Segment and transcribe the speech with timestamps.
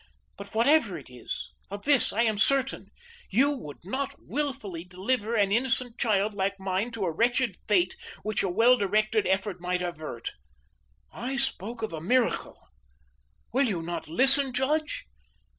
[0.35, 2.89] But whatever it is, of this I am certain:
[3.29, 8.41] you would not wilfully deliver an innocent child like mine to a wretched fate which
[8.41, 10.31] a well directed effort might avert.
[11.11, 12.59] I spoke of a miracle
[13.53, 15.05] Will you not listen, judge?